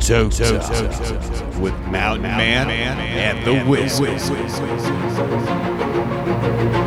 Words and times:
Toke 0.00 0.32
Talk 0.32 1.60
with 1.60 1.78
Mountain 1.86 2.22
Man 2.22 2.70
and 2.70 3.46
the 3.46 3.70
Wizard. 3.70 4.18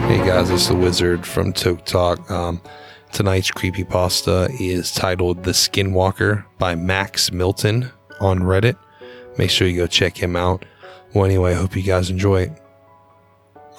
Hey 0.08 0.18
guys, 0.18 0.50
it's 0.50 0.68
the 0.68 0.76
Wizard 0.76 1.26
from 1.26 1.54
Toke 1.54 1.86
Talk. 1.86 2.30
Um, 2.32 2.60
tonight's 3.12 3.52
creepypasta 3.52 4.50
is 4.60 4.92
titled 4.92 5.44
The 5.44 5.52
Skinwalker 5.52 6.44
by 6.58 6.74
Max 6.74 7.32
Milton 7.32 7.92
on 8.20 8.40
Reddit. 8.40 8.78
Make 9.38 9.52
sure 9.52 9.68
you 9.68 9.78
go 9.78 9.88
check 9.88 10.18
him 10.18 10.36
out. 10.36 10.66
Well, 11.14 11.26
anyway, 11.26 11.52
I 11.52 11.56
hope 11.56 11.76
you 11.76 11.84
guys 11.84 12.10
enjoy 12.10 12.42
it. 12.42 12.52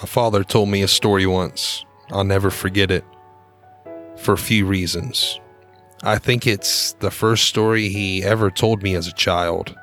My 0.01 0.07
father 0.07 0.45
told 0.45 0.69
me 0.69 0.83
a 0.83 0.89
story 0.89 1.27
once. 1.27 1.85
I'll 2.11 2.25
never 2.25 2.51
forget 2.51 2.91
it 2.91 3.05
for 4.17 4.33
a 4.33 4.39
few 4.39 4.65
reasons. 4.65 5.41
I 6.07 6.19
think 6.19 6.47
it's 6.47 6.93
the 7.01 7.11
first 7.11 7.45
story 7.45 7.89
he 7.89 8.23
ever 8.23 8.51
told 8.51 8.83
me 8.83 8.95
as 8.95 9.07
a 9.07 9.13
child. 9.13 9.75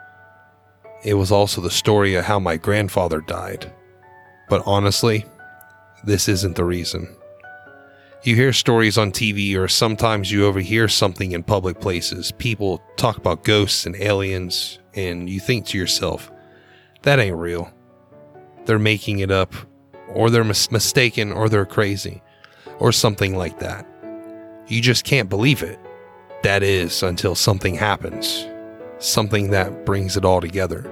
It 1.04 1.16
was 1.16 1.32
also 1.32 1.62
the 1.62 1.72
story 1.72 2.14
of 2.14 2.26
how 2.26 2.38
my 2.40 2.58
grandfather 2.58 3.22
died. 3.22 3.74
But 4.48 4.62
honestly, 4.68 5.26
this 6.04 6.30
isn't 6.30 6.56
the 6.56 6.64
reason. 6.64 7.16
You 8.22 8.36
hear 8.36 8.54
stories 8.54 9.00
on 9.00 9.12
TV, 9.12 9.58
or 9.58 9.68
sometimes 9.68 10.32
you 10.32 10.46
overhear 10.46 10.88
something 10.88 11.32
in 11.32 11.42
public 11.42 11.80
places. 11.80 12.32
People 12.34 12.84
talk 12.98 13.18
about 13.18 13.44
ghosts 13.44 13.88
and 13.88 13.96
aliens, 13.96 14.78
and 14.94 15.28
you 15.28 15.40
think 15.40 15.66
to 15.68 15.78
yourself, 15.80 16.32
that 17.02 17.18
ain't 17.18 17.36
real. 17.36 17.74
They're 18.66 18.78
making 18.78 19.20
it 19.20 19.32
up, 19.32 19.56
or 20.10 20.30
they're 20.30 20.44
mis- 20.44 20.72
mistaken, 20.72 21.32
or 21.32 21.50
they're 21.50 21.66
crazy, 21.66 22.22
or 22.78 22.92
something 22.92 23.36
like 23.36 23.58
that. 23.58 23.88
You 24.68 24.84
just 24.84 25.04
can't 25.04 25.28
believe 25.28 25.64
it. 25.64 25.80
That 26.44 26.64
is, 26.64 27.04
until 27.04 27.36
something 27.36 27.76
happens. 27.76 28.48
Something 28.98 29.52
that 29.52 29.86
brings 29.86 30.18
it 30.18 30.26
all 30.26 30.42
together. 30.42 30.90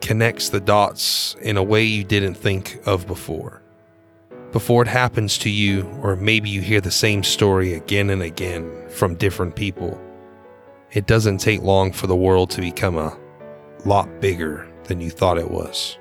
Connects 0.00 0.48
the 0.48 0.60
dots 0.60 1.36
in 1.40 1.56
a 1.56 1.62
way 1.62 1.84
you 1.84 2.02
didn't 2.02 2.34
think 2.34 2.80
of 2.84 3.06
before. 3.06 3.62
Before 4.50 4.82
it 4.82 4.88
happens 4.88 5.38
to 5.38 5.50
you, 5.50 5.88
or 6.02 6.16
maybe 6.16 6.50
you 6.50 6.60
hear 6.60 6.80
the 6.80 6.90
same 6.90 7.22
story 7.22 7.74
again 7.74 8.10
and 8.10 8.20
again 8.20 8.88
from 8.90 9.14
different 9.14 9.54
people, 9.54 10.00
it 10.90 11.06
doesn't 11.06 11.38
take 11.38 11.62
long 11.62 11.92
for 11.92 12.08
the 12.08 12.16
world 12.16 12.50
to 12.50 12.60
become 12.60 12.98
a 12.98 13.16
lot 13.84 14.20
bigger 14.20 14.68
than 14.84 15.00
you 15.00 15.10
thought 15.10 15.38
it 15.38 15.50
was. 15.50 15.98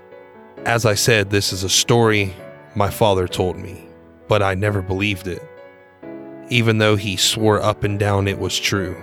As 0.65 0.85
I 0.85 0.95
said, 0.95 1.29
this 1.29 1.53
is 1.53 1.63
a 1.63 1.69
story 1.69 2.33
my 2.75 2.89
father 2.89 3.27
told 3.27 3.57
me, 3.57 3.87
but 4.27 4.41
I 4.41 4.55
never 4.55 4.81
believed 4.81 5.27
it 5.27 5.41
even 6.51 6.79
though 6.79 6.97
he 6.97 7.15
swore 7.15 7.61
up 7.61 7.85
and 7.85 7.97
down 7.97 8.27
it 8.27 8.37
was 8.37 8.59
true. 8.59 8.95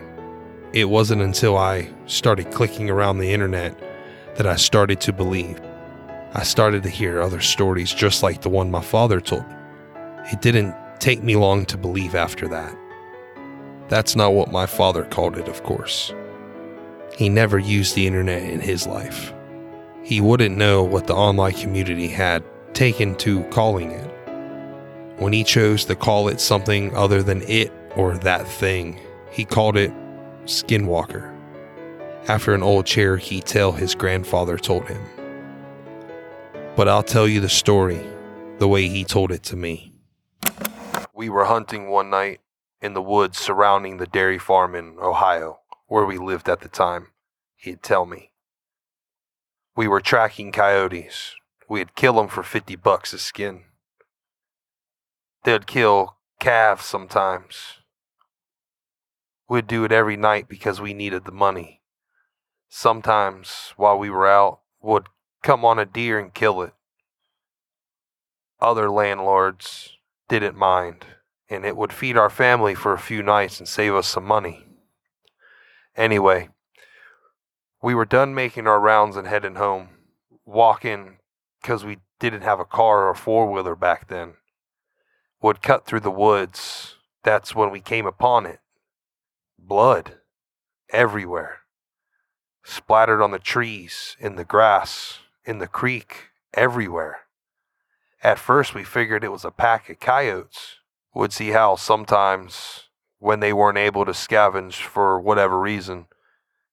It 0.74 0.84
wasn't 0.84 1.22
until 1.22 1.56
I 1.56 1.91
started 2.04 2.52
clicking 2.52 2.91
around 2.91 3.18
the 3.18 3.32
internet 3.32 3.74
that 4.36 4.46
I 4.46 4.56
started 4.56 5.00
to 5.00 5.14
believe. 5.14 5.58
I 6.34 6.42
started 6.42 6.82
to 6.82 6.91
hear 6.91 7.22
other 7.22 7.41
stories 7.41 7.92
just 7.94 8.22
like 8.22 8.42
the 8.42 8.50
one 8.50 8.70
my 8.70 8.82
father 8.82 9.19
told. 9.19 9.46
It 10.30 10.42
didn't 10.42 10.76
take 11.00 11.22
me 11.22 11.36
long 11.36 11.64
to 11.66 11.78
believe 11.78 12.14
after 12.14 12.46
that. 12.48 12.76
That's 13.88 14.14
not 14.14 14.34
what 14.34 14.52
my 14.52 14.66
father 14.66 15.04
called 15.04 15.38
it, 15.38 15.48
of 15.48 15.62
course. 15.62 16.12
He 17.16 17.30
never 17.30 17.58
used 17.58 17.94
the 17.94 18.06
internet 18.06 18.42
in 18.42 18.60
his 18.60 18.86
life. 18.86 19.32
He 20.02 20.20
wouldn't 20.20 20.58
know 20.58 20.84
what 20.84 21.06
the 21.06 21.14
online 21.14 21.54
community 21.54 22.08
had 22.08 22.44
taken 22.74 23.14
to 23.16 23.42
calling 23.44 23.91
it 23.91 24.17
when 25.19 25.33
he 25.33 25.44
chose 25.44 25.84
to 25.86 25.94
call 25.94 26.28
it 26.28 26.41
something 26.41 26.94
other 26.94 27.22
than 27.22 27.42
it 27.42 27.72
or 27.97 28.16
that 28.19 28.47
thing. 28.47 28.98
He 29.30 29.44
called 29.44 29.77
it 29.77 29.92
Skinwalker, 30.44 31.34
after 32.28 32.55
an 32.55 32.62
old 32.62 32.86
Cherokee 32.86 33.41
tale 33.41 33.72
his 33.72 33.94
grandfather 33.94 34.56
told 34.56 34.88
him. 34.88 35.02
But 36.77 36.88
I'll 36.88 37.02
tell 37.02 37.27
you 37.27 37.41
the 37.41 37.48
story 37.48 38.00
the 38.59 38.69
way 38.69 38.88
he 38.88 39.04
told 39.04 39.32
it 39.32 39.43
to 39.44 39.56
me. 39.56 39.93
We 41.15 41.28
were 41.28 41.44
hunting 41.47 41.88
one 41.88 42.10
night 42.10 42.41
in 42.81 42.94
the 42.94 43.03
woods 43.03 43.38
surrounding 43.38 43.97
the 43.97 44.06
dairy 44.06 44.38
farm 44.38 44.75
in 44.75 44.97
Ohio, 45.00 45.60
where 45.87 46.04
we 46.04 46.19
lived 46.19 46.48
at 46.48 46.60
the 46.60 46.69
time, 46.69 47.09
he'd 47.56 47.82
tell 47.82 48.06
me. 48.06 48.31
We 49.76 49.88
were 49.88 50.00
tracking 50.00 50.53
coyotes. 50.53 51.34
We'd 51.69 51.94
kill 51.94 52.14
them 52.14 52.28
for 52.28 52.43
50 52.43 52.76
bucks 52.76 53.12
a 53.12 53.19
skin. 53.19 53.64
They'd 55.48 55.66
kill 55.66 56.19
calves 56.41 56.84
sometimes. 56.84 57.78
We'd 59.48 59.66
do 59.66 59.82
it 59.84 59.92
every 59.92 60.14
night 60.14 60.47
because 60.47 60.78
we 60.78 60.92
needed 60.92 61.25
the 61.25 61.32
money. 61.32 61.81
Sometimes, 62.69 63.72
while 63.78 63.98
we 63.98 64.10
were 64.10 64.28
out, 64.28 64.60
would 64.82 65.06
come 65.42 65.64
on 65.64 65.78
a 65.78 65.87
deer 65.87 66.19
and 66.19 66.34
kill 66.34 66.60
it. 66.60 66.75
Other 68.60 68.91
landlords 68.91 69.97
didn't 70.28 70.54
mind, 70.54 71.06
and 71.48 71.64
it 71.64 71.78
would 71.78 71.94
feed 71.94 72.19
our 72.19 72.28
family 72.28 72.75
for 72.75 72.92
a 72.92 72.98
few 72.98 73.22
nights 73.22 73.58
and 73.58 73.66
save 73.66 73.94
us 73.94 74.06
some 74.06 74.26
money. 74.26 74.66
Anyway, 75.97 76.50
we 77.81 77.94
were 77.94 78.04
done 78.04 78.34
making 78.34 78.66
our 78.66 78.81
rounds 78.81 79.16
and 79.16 79.26
heading 79.26 79.54
home, 79.54 79.88
walking 80.44 81.20
because 81.62 81.87
we 81.87 82.00
didn't 82.20 82.42
have 82.42 82.60
a 82.60 82.66
car 82.66 83.04
or 83.04 83.10
a 83.12 83.16
four 83.16 83.50
wheeler 83.50 83.75
back 83.75 84.08
then 84.08 84.34
would 85.41 85.62
cut 85.62 85.87
through 85.87 86.00
the 86.00 86.10
woods, 86.10 86.97
that's 87.22 87.54
when 87.54 87.71
we 87.71 87.81
came 87.81 88.06
upon 88.06 88.47
it. 88.47 88.60
Blood 89.59 90.15
everywhere, 90.91 91.60
splattered 92.65 93.21
on 93.21 93.31
the 93.31 93.38
trees, 93.38 94.16
in 94.19 94.37
the 94.37 94.44
grass, 94.44 95.19
in 95.44 95.59
the 95.59 95.66
creek, 95.66 96.31
everywhere. 96.54 97.21
At 98.22 98.38
first, 98.38 98.75
we 98.75 98.82
figured 98.84 99.22
it 99.22 99.32
was 99.32 99.44
a 99.44 99.50
pack 99.50 99.88
of 99.88 100.00
coyotes. 100.00 100.76
Would 101.15 101.32
see 101.32 101.50
how 101.50 101.76
sometimes, 101.76 102.84
when 103.19 103.41
they 103.41 103.53
weren't 103.53 103.78
able 103.78 104.05
to 104.05 104.12
scavenge 104.12 104.75
for 104.75 105.20
whatever 105.20 105.59
reason, 105.59 106.06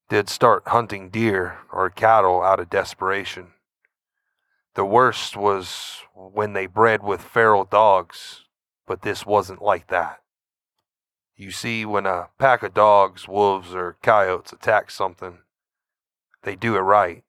did 0.09 0.29
start 0.29 0.67
hunting 0.67 1.09
deer 1.09 1.59
or 1.71 1.89
cattle 1.89 2.43
out 2.43 2.59
of 2.59 2.69
desperation. 2.69 3.47
The 4.75 4.85
worst 4.85 5.35
was 5.35 6.01
when 6.13 6.53
they 6.53 6.67
bred 6.67 7.01
with 7.01 7.21
feral 7.21 7.63
dogs 7.63 8.44
but 8.87 9.01
this 9.01 9.25
wasn't 9.25 9.61
like 9.61 9.87
that. 9.87 10.21
You 11.35 11.51
see, 11.51 11.85
when 11.85 12.05
a 12.05 12.29
pack 12.37 12.63
of 12.63 12.73
dogs, 12.73 13.27
wolves, 13.27 13.75
or 13.75 13.97
coyotes 14.01 14.53
attack 14.53 14.89
something, 14.89 15.39
they 16.43 16.55
do 16.55 16.75
it 16.75 16.81
right. 16.81 17.23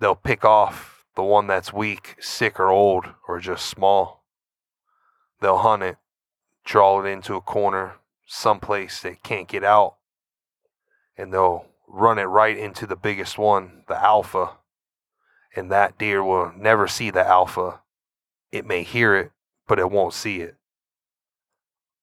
They'll 0.00 0.14
pick 0.14 0.44
off 0.44 1.06
the 1.14 1.22
one 1.22 1.46
that's 1.46 1.72
weak, 1.72 2.16
sick, 2.20 2.60
or 2.60 2.68
old, 2.68 3.06
or 3.26 3.40
just 3.40 3.66
small. 3.66 4.24
They'll 5.40 5.58
hunt 5.58 5.82
it, 5.82 5.96
draw 6.64 7.02
it 7.02 7.08
into 7.08 7.36
a 7.36 7.40
corner, 7.40 7.94
someplace 8.26 9.00
they 9.00 9.14
can't 9.22 9.48
get 9.48 9.64
out, 9.64 9.96
and 11.16 11.32
they'll 11.32 11.66
run 11.88 12.18
it 12.18 12.24
right 12.24 12.58
into 12.58 12.86
the 12.86 12.96
biggest 12.96 13.38
one, 13.38 13.84
the 13.88 13.96
alpha. 13.96 14.58
And 15.54 15.70
that 15.70 15.96
deer 15.96 16.22
will 16.22 16.52
never 16.54 16.86
see 16.86 17.10
the 17.10 17.26
alpha. 17.26 17.80
It 18.52 18.66
may 18.66 18.82
hear 18.82 19.16
it, 19.16 19.30
but 19.66 19.78
it 19.78 19.90
won't 19.90 20.14
see 20.14 20.40
it. 20.40 20.56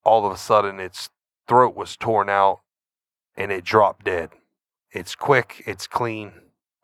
All 0.04 0.26
of 0.26 0.32
a 0.32 0.38
sudden, 0.38 0.80
its 0.80 1.10
throat 1.48 1.76
was 1.76 1.96
torn 1.96 2.30
out 2.30 2.62
and 3.36 3.52
it 3.52 3.64
dropped 3.64 4.06
dead. 4.06 4.30
It's 4.92 5.16
quick, 5.16 5.64
it's 5.66 5.88
clean. 5.88 6.34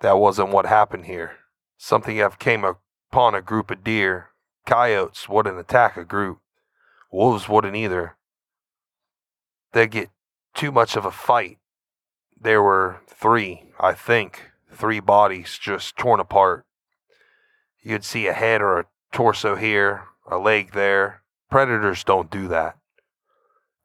That 0.01 0.17
wasn't 0.17 0.49
what 0.49 0.65
happened 0.65 1.05
here. 1.05 1.33
Something 1.77 2.21
I've 2.21 2.39
came 2.39 2.63
upon 2.63 3.35
a 3.35 3.41
group 3.41 3.69
of 3.71 3.83
deer. 3.83 4.29
Coyotes 4.65 5.27
wouldn't 5.29 5.59
attack 5.59 5.97
a 5.97 6.03
group. 6.03 6.39
Wolves 7.11 7.49
wouldn't 7.49 7.75
either. 7.75 8.15
They'd 9.73 9.91
get 9.91 10.09
too 10.53 10.71
much 10.71 10.95
of 10.95 11.05
a 11.05 11.11
fight. 11.11 11.57
There 12.39 12.61
were 12.61 13.01
three, 13.07 13.65
I 13.79 13.93
think, 13.93 14.51
three 14.73 14.99
bodies 14.99 15.57
just 15.61 15.97
torn 15.97 16.19
apart. 16.19 16.65
You'd 17.81 18.03
see 18.03 18.27
a 18.27 18.33
head 18.33 18.61
or 18.61 18.79
a 18.79 18.85
torso 19.11 19.55
here, 19.55 20.03
a 20.29 20.37
leg 20.37 20.71
there. 20.73 21.23
Predators 21.49 22.03
don't 22.03 22.29
do 22.29 22.47
that. 22.47 22.77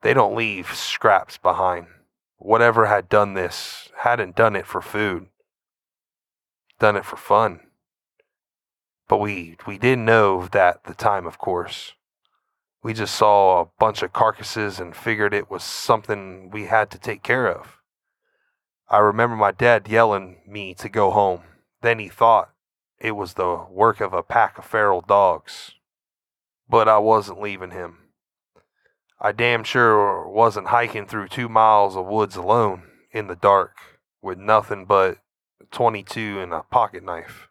They 0.03 0.13
don't 0.13 0.37
leave 0.37 0.75
scraps 0.75 1.39
behind. 1.39 1.87
Whatever 2.37 2.87
had 2.87 3.09
done 3.09 3.35
this 3.35 3.89
hadn't 3.99 4.37
done 4.37 4.55
it 4.55 4.67
for 4.67 4.83
food, 4.83 5.29
done 6.79 6.97
it 6.97 7.07
for 7.07 7.17
fun. 7.17 7.61
But 9.09 9.19
we, 9.19 9.57
we 9.67 9.79
didn't 9.79 10.05
know 10.05 10.47
that 10.49 10.77
at 10.77 10.85
the 10.85 10.95
time, 10.95 11.27
of 11.27 11.39
course. 11.39 11.95
We 12.83 12.93
just 12.93 13.15
saw 13.15 13.63
a 13.63 13.69
bunch 13.79 14.03
of 14.03 14.13
carcasses 14.13 14.79
and 14.79 14.95
figured 14.95 15.33
it 15.33 15.51
was 15.51 15.65
something 15.65 16.51
we 16.51 16.67
had 16.67 16.91
to 16.91 16.99
take 16.99 17.23
care 17.23 17.49
of. 17.49 17.79
I 18.91 18.99
remember 18.99 19.37
my 19.37 19.53
dad 19.53 19.89
yelling 19.89 20.43
me 20.47 20.75
to 20.75 20.91
go 20.91 21.11
home. 21.11 21.41
Then 21.81 21.99
he 21.99 22.09
thought 22.09 22.51
it 22.99 23.13
was 23.13 23.35
the 23.35 23.65
work 23.71 24.03
of 24.03 24.13
a 24.13 24.23
pack 24.23 24.59
of 24.59 24.67
feral 24.67 25.01
dogs 25.01 25.73
but 26.75 26.89
I 26.89 26.99
wasn't 26.99 27.41
leaving 27.41 27.71
him. 27.71 27.99
I 29.21 29.31
damn 29.31 29.63
sure 29.63 30.27
wasn't 30.27 30.67
hiking 30.67 31.07
through 31.07 31.29
two 31.29 31.49
miles 31.49 31.95
of 31.95 32.05
woods 32.05 32.35
alone 32.35 32.83
in 33.13 33.29
the 33.29 33.37
dark 33.37 33.77
with 34.21 34.39
nothing 34.39 34.85
but 34.85 35.19
22 35.71 36.41
and 36.41 36.53
a 36.53 36.65
pocket 36.65 37.05
knife. 37.05 37.47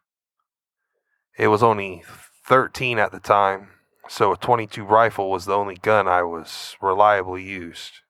It 1.40 1.48
was 1.48 1.64
only 1.64 2.04
13 2.46 3.00
at 3.00 3.14
the 3.14 3.22
time, 3.22 3.70
so 4.10 4.34
a 4.34 4.36
22 4.36 4.84
rifle 4.84 5.32
was 5.32 5.46
the 5.46 5.56
only 5.56 5.76
gun 5.76 6.06
I 6.06 6.24
was 6.24 6.76
reliably 6.82 7.44
used. 7.44 8.02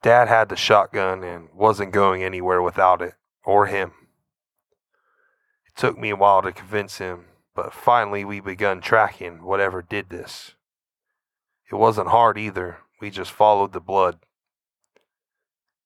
Dad 0.00 0.28
had 0.28 0.48
the 0.48 0.54
shotgun 0.54 1.24
and 1.24 1.48
wasn't 1.52 1.90
going 1.90 2.22
anywhere 2.22 2.62
without 2.62 3.02
it, 3.02 3.14
or 3.44 3.66
him. 3.66 3.90
It 5.66 5.74
took 5.74 5.98
me 5.98 6.10
a 6.10 6.16
while 6.16 6.42
to 6.42 6.52
convince 6.52 6.98
him, 6.98 7.24
but 7.54 7.74
finally 7.74 8.24
we 8.24 8.40
begun 8.40 8.80
tracking 8.80 9.42
whatever 9.42 9.82
did 9.82 10.08
this. 10.08 10.54
It 11.70 11.76
wasn't 11.76 12.08
hard 12.08 12.38
either, 12.38 12.78
we 13.00 13.10
just 13.10 13.32
followed 13.32 13.72
the 13.72 13.80
blood. 13.80 14.18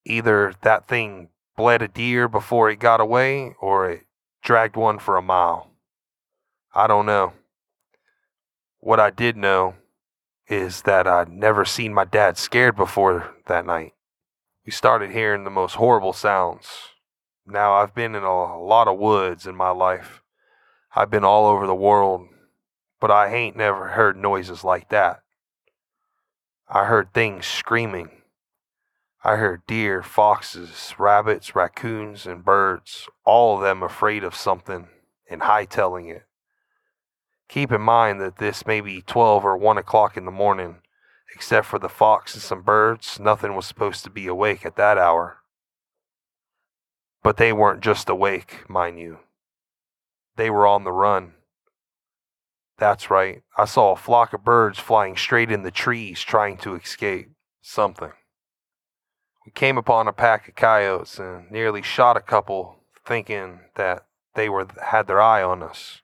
Either 0.05 0.55
that 0.63 0.87
thing 0.87 1.29
bled 1.57 1.83
a 1.83 1.89
deer 1.89 2.29
before 2.29 2.71
it 2.71 2.79
got 2.79 3.01
away, 3.01 3.55
or 3.61 3.91
it 3.91 4.07
dragged 4.43 4.77
one 4.77 4.99
for 4.99 5.17
a 5.17 5.23
mile. 5.23 5.71
I 6.75 6.87
don't 6.87 7.07
know. 7.07 7.33
What 8.79 9.01
I 9.01 9.11
did 9.11 9.37
know 9.37 9.75
is 10.49 10.83
that 10.83 11.07
I'd 11.07 11.29
never 11.29 11.65
seen 11.65 11.95
my 11.95 12.05
dad 12.05 12.39
scared 12.39 12.77
before 12.77 13.35
that 13.47 13.67
night. 13.67 13.95
We 14.65 14.73
started 14.73 15.11
hearing 15.11 15.45
the 15.45 15.51
most 15.51 15.77
horrible 15.77 16.13
sounds. 16.13 16.67
Now, 17.47 17.75
I've 17.75 17.95
been 17.95 18.15
in 18.15 18.23
a 18.23 18.59
lot 18.59 18.89
of 18.89 18.99
woods 18.99 19.47
in 19.47 19.57
my 19.57 19.71
life. 19.71 20.23
I've 20.97 21.11
been 21.11 21.25
all 21.25 21.47
over 21.47 21.67
the 21.67 21.75
world, 21.75 22.27
but 23.01 23.11
I 23.11 23.33
ain't 23.35 23.55
never 23.55 23.89
heard 23.89 24.17
noises 24.17 24.65
like 24.65 24.89
that. 24.89 25.21
I 26.69 26.87
heard 26.87 27.13
things 27.13 27.47
screaming, 27.47 28.11
I 29.23 29.37
heard 29.37 29.67
deer, 29.67 30.03
foxes, 30.03 30.95
rabbits, 30.99 31.55
raccoons, 31.55 32.27
and 32.27 32.45
birds, 32.45 33.09
all 33.25 33.57
of 33.57 33.63
them 33.63 33.83
afraid 33.83 34.25
of 34.25 34.35
something 34.35 34.89
and 35.29 35.43
hightailing 35.43 36.11
it. 36.11 36.23
Keep 37.49 37.73
in 37.73 37.83
mind 37.83 38.21
that 38.21 38.39
this 38.39 38.67
may 38.67 38.81
be 38.81 39.03
12 39.03 39.45
or 39.45 39.57
1 39.57 39.79
o'clock 39.79 40.17
in 40.17 40.25
the 40.25 40.31
morning. 40.31 40.77
Except 41.35 41.67
for 41.67 41.79
the 41.79 41.89
fox 41.89 42.35
and 42.35 42.43
some 42.43 42.63
birds, 42.63 43.21
nothing 43.21 43.55
was 43.55 43.67
supposed 43.67 44.05
to 44.05 44.11
be 44.11 44.27
awake 44.27 44.65
at 44.65 44.77
that 44.77 44.97
hour. 44.97 45.39
But 47.23 47.37
they 47.37 47.53
weren't 47.53 47.83
just 47.83 48.09
awake, 48.09 48.65
mind 48.71 48.99
you. 48.99 49.19
They 50.37 50.51
were 50.51 50.67
on 50.67 50.85
the 50.85 50.93
run. 50.93 51.33
That's 52.79 53.11
right, 53.11 53.43
I 53.57 53.65
saw 53.65 53.93
a 53.93 53.97
flock 53.97 54.35
of 54.35 54.45
birds 54.45 54.79
flying 54.79 55.17
straight 55.17 55.51
in 55.51 55.63
the 55.63 55.71
trees 55.71 56.21
trying 56.21 56.59
to 56.59 56.75
escape 56.75 57.31
something. 57.63 58.13
We 59.47 59.53
came 59.53 59.79
upon 59.79 60.09
a 60.09 60.13
pack 60.13 60.49
of 60.49 60.57
coyotes 60.57 61.19
and 61.19 61.51
nearly 61.51 61.81
shot 61.81 62.17
a 62.17 62.21
couple, 62.21 62.81
thinking 63.07 63.61
that 63.77 64.05
they 64.35 64.49
were 64.49 64.67
had 64.83 65.07
their 65.07 65.23
eye 65.23 65.43
on 65.43 65.63
us. 65.63 66.03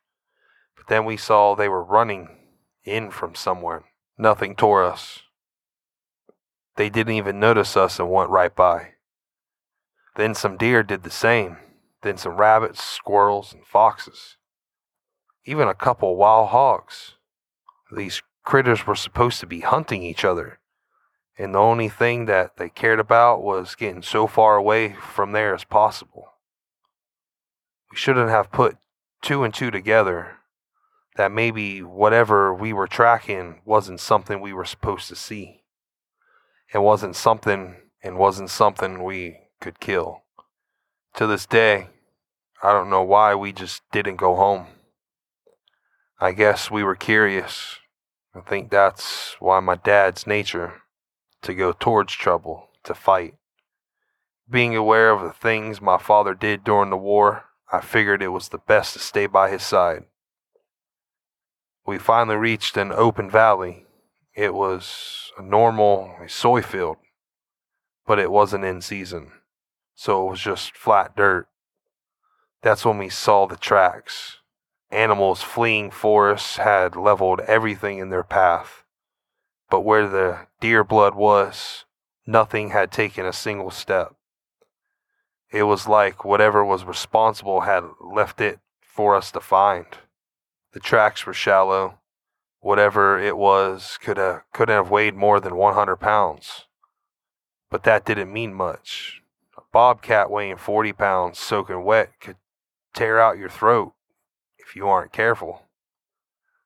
But 0.76 0.86
then 0.86 1.04
we 1.04 1.16
saw 1.16 1.54
they 1.54 1.68
were 1.68 1.84
running 1.84 2.28
in 2.84 3.10
from 3.10 3.34
somewhere. 3.34 3.84
Nothing 4.16 4.56
tore 4.56 4.84
us. 4.84 5.20
They 6.76 6.88
didn't 6.88 7.14
even 7.14 7.38
notice 7.38 7.76
us 7.76 7.98
and 7.98 8.10
went 8.10 8.30
right 8.30 8.54
by. 8.54 8.92
Then 10.16 10.34
some 10.34 10.56
deer 10.56 10.82
did 10.82 11.02
the 11.02 11.10
same. 11.10 11.58
Then 12.02 12.16
some 12.16 12.36
rabbits, 12.36 12.82
squirrels, 12.82 13.52
and 13.52 13.64
foxes. 13.64 14.36
Even 15.44 15.68
a 15.68 15.74
couple 15.74 16.16
wild 16.16 16.48
hogs. 16.50 17.14
These 17.94 18.22
critters 18.44 18.86
were 18.86 18.94
supposed 18.94 19.40
to 19.40 19.46
be 19.46 19.60
hunting 19.60 20.02
each 20.02 20.24
other 20.24 20.58
and 21.38 21.54
the 21.54 21.58
only 21.58 21.88
thing 21.88 22.26
that 22.26 22.56
they 22.56 22.68
cared 22.68 23.00
about 23.00 23.42
was 23.42 23.74
getting 23.74 24.02
so 24.02 24.26
far 24.26 24.56
away 24.56 24.94
from 24.94 25.32
there 25.32 25.54
as 25.54 25.64
possible. 25.64 26.34
We 27.90 27.96
shouldn't 27.96 28.28
have 28.28 28.52
put 28.52 28.76
two 29.22 29.44
and 29.44 29.52
two 29.52 29.70
together 29.70 30.38
that 31.16 31.32
maybe 31.32 31.82
whatever 31.82 32.54
we 32.54 32.72
were 32.72 32.86
tracking 32.86 33.60
wasn't 33.64 34.00
something 34.00 34.40
we 34.40 34.52
were 34.52 34.64
supposed 34.64 35.08
to 35.08 35.16
see. 35.16 35.62
It 36.72 36.78
wasn't 36.78 37.16
something 37.16 37.76
and 38.02 38.18
wasn't 38.18 38.50
something 38.50 39.02
we 39.02 39.38
could 39.60 39.80
kill. 39.80 40.22
To 41.16 41.26
this 41.26 41.44
day, 41.44 41.88
I 42.64 42.72
don't 42.72 42.90
know 42.90 43.02
why 43.02 43.34
we 43.34 43.52
just 43.52 43.82
didn't 43.90 44.16
go 44.16 44.36
home. 44.36 44.66
I 46.20 46.30
guess 46.30 46.70
we 46.70 46.84
were 46.84 46.94
curious. 46.94 47.80
I 48.34 48.40
think 48.40 48.70
that's 48.70 49.34
why 49.40 49.58
my 49.58 49.74
dad's 49.74 50.28
nature 50.28 50.82
to 51.42 51.54
go 51.54 51.72
towards 51.72 52.12
trouble, 52.12 52.68
to 52.84 52.94
fight. 52.94 53.34
Being 54.48 54.76
aware 54.76 55.10
of 55.10 55.22
the 55.22 55.32
things 55.32 55.80
my 55.80 55.98
father 55.98 56.34
did 56.34 56.62
during 56.62 56.90
the 56.90 56.96
war, 56.96 57.46
I 57.72 57.80
figured 57.80 58.22
it 58.22 58.28
was 58.28 58.48
the 58.48 58.58
best 58.58 58.92
to 58.92 59.00
stay 59.00 59.26
by 59.26 59.50
his 59.50 59.64
side. 59.64 60.04
We 61.84 61.98
finally 61.98 62.36
reached 62.36 62.76
an 62.76 62.92
open 62.92 63.28
valley. 63.28 63.86
It 64.36 64.54
was 64.54 65.32
a 65.36 65.42
normal 65.42 66.14
soy 66.28 66.62
field, 66.62 66.98
but 68.06 68.20
it 68.20 68.30
wasn't 68.30 68.64
in 68.64 68.82
season, 68.82 69.32
so 69.96 70.24
it 70.24 70.30
was 70.30 70.40
just 70.40 70.76
flat 70.76 71.16
dirt. 71.16 71.48
That's 72.62 72.84
when 72.84 72.98
we 72.98 73.08
saw 73.08 73.46
the 73.46 73.56
tracks. 73.56 74.38
Animals 74.90 75.42
fleeing 75.42 75.90
forests 75.90 76.56
had 76.56 76.96
leveled 76.96 77.40
everything 77.40 77.98
in 77.98 78.10
their 78.10 78.22
path 78.22 78.82
but 79.72 79.80
where 79.80 80.06
the 80.06 80.38
deer 80.60 80.84
blood 80.84 81.14
was, 81.14 81.86
nothing 82.26 82.68
had 82.68 82.92
taken 82.92 83.24
a 83.24 83.32
single 83.32 83.70
step. 83.70 84.14
It 85.50 85.62
was 85.62 85.88
like 85.88 86.26
whatever 86.26 86.62
was 86.62 86.84
responsible 86.84 87.62
had 87.62 87.82
left 87.98 88.42
it 88.42 88.60
for 88.82 89.16
us 89.16 89.30
to 89.30 89.40
find. 89.40 89.86
The 90.74 90.80
tracks 90.80 91.24
were 91.24 91.32
shallow. 91.32 92.00
Whatever 92.60 93.18
it 93.18 93.38
was 93.38 93.98
could 94.02 94.18
have, 94.18 94.42
couldn't 94.52 94.74
have 94.74 94.90
weighed 94.90 95.14
more 95.14 95.40
than 95.40 95.56
100 95.56 95.96
pounds. 95.96 96.66
But 97.70 97.84
that 97.84 98.04
didn't 98.04 98.30
mean 98.30 98.52
much. 98.52 99.22
A 99.56 99.62
bobcat 99.72 100.30
weighing 100.30 100.58
40 100.58 100.92
pounds 100.92 101.38
soaking 101.38 101.82
wet 101.82 102.10
could 102.20 102.36
tear 102.94 103.20
out 103.20 103.38
your 103.38 103.48
throat 103.48 103.92
if 104.58 104.76
you 104.76 104.88
aren't 104.88 105.12
careful 105.12 105.62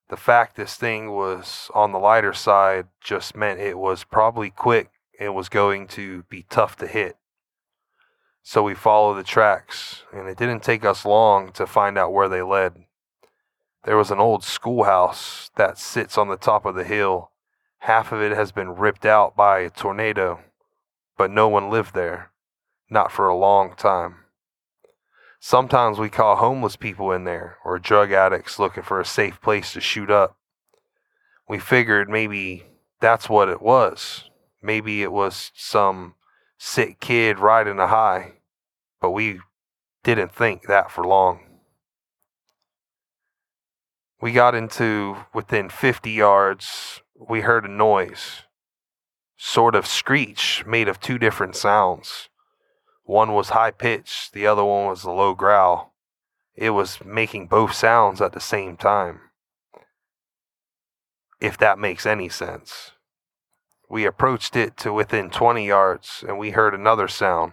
the 0.08 0.16
fact 0.16 0.56
this 0.56 0.76
thing 0.76 1.12
was 1.12 1.70
on 1.74 1.92
the 1.92 1.98
lighter 1.98 2.32
side 2.32 2.86
just 3.00 3.36
meant 3.36 3.60
it 3.60 3.78
was 3.78 4.04
probably 4.04 4.50
quick 4.50 4.90
and 5.18 5.34
was 5.34 5.48
going 5.48 5.88
to 5.88 6.22
be 6.24 6.44
tough 6.48 6.76
to 6.76 6.86
hit. 6.86 7.16
So 8.42 8.62
we 8.62 8.74
followed 8.74 9.14
the 9.14 9.24
tracks, 9.24 10.04
and 10.12 10.28
it 10.28 10.38
didn't 10.38 10.62
take 10.62 10.84
us 10.84 11.04
long 11.04 11.50
to 11.52 11.66
find 11.66 11.98
out 11.98 12.12
where 12.12 12.28
they 12.28 12.42
led. 12.42 12.84
There 13.84 13.96
was 13.96 14.12
an 14.12 14.20
old 14.20 14.44
schoolhouse 14.44 15.50
that 15.56 15.78
sits 15.78 16.16
on 16.16 16.28
the 16.28 16.36
top 16.36 16.64
of 16.64 16.76
the 16.76 16.84
hill. 16.84 17.32
Half 17.78 18.12
of 18.12 18.20
it 18.20 18.32
has 18.36 18.52
been 18.52 18.76
ripped 18.76 19.04
out 19.04 19.36
by 19.36 19.60
a 19.60 19.70
tornado, 19.70 20.40
but 21.16 21.30
no 21.30 21.48
one 21.48 21.70
lived 21.70 21.94
there, 21.94 22.30
not 22.88 23.10
for 23.10 23.26
a 23.26 23.36
long 23.36 23.74
time. 23.74 24.18
Sometimes 25.48 26.00
we 26.00 26.08
call 26.08 26.34
homeless 26.34 26.74
people 26.74 27.12
in 27.12 27.22
there 27.22 27.58
or 27.64 27.78
drug 27.78 28.10
addicts 28.10 28.58
looking 28.58 28.82
for 28.82 28.98
a 28.98 29.04
safe 29.04 29.40
place 29.40 29.74
to 29.74 29.80
shoot 29.80 30.10
up. 30.10 30.36
We 31.48 31.60
figured 31.60 32.08
maybe 32.08 32.64
that's 32.98 33.28
what 33.28 33.48
it 33.48 33.62
was. 33.62 34.28
Maybe 34.60 35.04
it 35.04 35.12
was 35.12 35.52
some 35.54 36.16
sick 36.58 36.98
kid 36.98 37.38
riding 37.38 37.78
a 37.78 37.86
high, 37.86 38.38
but 39.00 39.12
we 39.12 39.38
didn't 40.02 40.34
think 40.34 40.66
that 40.66 40.90
for 40.90 41.04
long. 41.04 41.38
We 44.20 44.32
got 44.32 44.56
into 44.56 45.16
within 45.32 45.68
50 45.68 46.10
yards, 46.10 47.02
we 47.14 47.42
heard 47.42 47.64
a 47.64 47.70
noise, 47.70 48.42
sort 49.36 49.76
of 49.76 49.86
screech 49.86 50.64
made 50.66 50.88
of 50.88 50.98
two 50.98 51.20
different 51.20 51.54
sounds. 51.54 52.30
One 53.06 53.32
was 53.34 53.50
high 53.50 53.70
pitched, 53.70 54.32
the 54.32 54.48
other 54.48 54.64
one 54.64 54.86
was 54.86 55.04
a 55.04 55.12
low 55.12 55.32
growl. 55.32 55.94
It 56.56 56.70
was 56.70 57.04
making 57.04 57.46
both 57.46 57.72
sounds 57.72 58.20
at 58.20 58.32
the 58.32 58.40
same 58.40 58.76
time. 58.76 59.20
If 61.40 61.56
that 61.58 61.78
makes 61.78 62.04
any 62.04 62.28
sense. 62.28 62.90
We 63.88 64.04
approached 64.04 64.56
it 64.56 64.76
to 64.78 64.92
within 64.92 65.30
20 65.30 65.64
yards 65.64 66.24
and 66.26 66.36
we 66.36 66.50
heard 66.50 66.74
another 66.74 67.06
sound. 67.06 67.52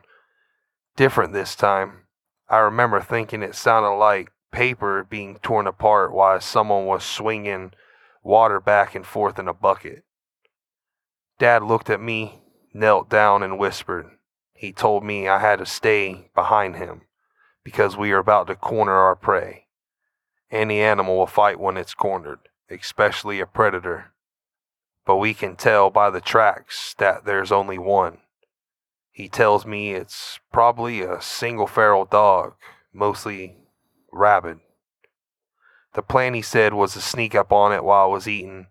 Different 0.95 1.33
this 1.33 1.55
time. 1.55 2.07
I 2.49 2.57
remember 2.57 2.99
thinking 2.99 3.43
it 3.43 3.53
sounded 3.55 3.95
like 3.95 4.31
paper 4.51 5.05
being 5.07 5.37
torn 5.43 5.67
apart 5.67 6.11
while 6.13 6.41
someone 6.41 6.87
was 6.87 7.03
swinging 7.03 7.73
water 8.23 8.59
back 8.59 8.95
and 8.95 9.05
forth 9.05 9.37
in 9.37 9.47
a 9.47 9.53
bucket. 9.53 10.03
Dad 11.37 11.61
looked 11.61 11.91
at 11.91 12.01
me, 12.01 12.41
knelt 12.73 13.07
down, 13.07 13.43
and 13.43 13.59
whispered, 13.59 14.12
he 14.63 14.71
told 14.71 15.03
me 15.03 15.27
I 15.27 15.39
had 15.39 15.59
to 15.59 15.65
stay 15.65 16.29
behind 16.33 16.77
him 16.77 17.01
because 17.65 17.97
we 17.97 18.13
are 18.13 18.19
about 18.19 18.47
to 18.47 18.55
corner 18.55 18.93
our 18.93 19.13
prey. 19.13 19.65
Any 20.49 20.79
animal 20.79 21.17
will 21.17 21.27
fight 21.27 21.59
when 21.59 21.75
it's 21.75 21.93
cornered, 21.93 22.47
especially 22.69 23.41
a 23.41 23.45
predator. 23.45 24.13
But 25.05 25.17
we 25.17 25.33
can 25.33 25.57
tell 25.57 25.89
by 25.89 26.09
the 26.09 26.21
tracks 26.21 26.95
that 26.97 27.25
there's 27.25 27.51
only 27.51 27.77
one. 27.77 28.19
He 29.11 29.27
tells 29.27 29.65
me 29.65 29.91
it's 29.91 30.39
probably 30.53 31.01
a 31.01 31.21
single 31.21 31.67
feral 31.67 32.05
dog, 32.05 32.53
mostly 32.93 33.57
rabid. 34.13 34.61
The 35.93 36.03
plan, 36.03 36.35
he 36.35 36.41
said, 36.41 36.73
was 36.73 36.93
to 36.93 37.01
sneak 37.01 37.35
up 37.35 37.51
on 37.51 37.73
it 37.73 37.83
while 37.83 38.07
it 38.07 38.13
was 38.13 38.29
eating, 38.29 38.67